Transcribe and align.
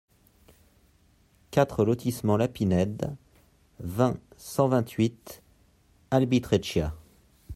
quatre 1.51 1.85
lotissement 1.85 2.35
La 2.35 2.47
Pinède, 2.47 3.15
vingt, 3.79 4.17
cent 4.35 4.67
vingt-huit, 4.67 5.43
Albitreccia 6.09 6.95